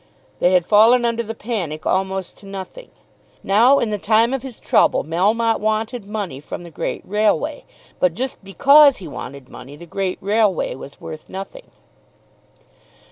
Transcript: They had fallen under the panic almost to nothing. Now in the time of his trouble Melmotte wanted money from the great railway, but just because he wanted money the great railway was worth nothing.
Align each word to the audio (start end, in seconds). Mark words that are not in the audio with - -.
They 0.39 0.53
had 0.53 0.65
fallen 0.65 1.05
under 1.05 1.21
the 1.21 1.35
panic 1.35 1.85
almost 1.85 2.35
to 2.39 2.47
nothing. 2.47 2.89
Now 3.43 3.77
in 3.77 3.91
the 3.91 3.99
time 3.99 4.33
of 4.33 4.41
his 4.41 4.59
trouble 4.59 5.03
Melmotte 5.03 5.59
wanted 5.59 6.05
money 6.05 6.39
from 6.39 6.63
the 6.63 6.71
great 6.71 7.03
railway, 7.05 7.65
but 7.99 8.15
just 8.15 8.43
because 8.43 8.97
he 8.97 9.07
wanted 9.07 9.47
money 9.47 9.75
the 9.75 9.85
great 9.85 10.17
railway 10.19 10.73
was 10.73 10.99
worth 10.99 11.29
nothing. 11.29 11.69